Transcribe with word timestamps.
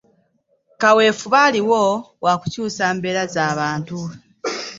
Kaweefube 0.81 1.37
aliwo 1.47 1.81
wa 2.23 2.33
kukyusa 2.39 2.85
mbeera 2.95 3.23
za 3.33 3.45
bantu. 3.57 3.97